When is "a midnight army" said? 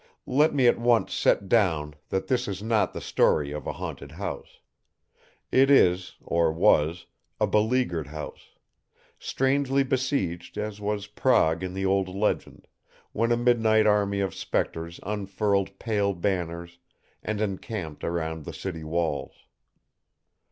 13.31-14.21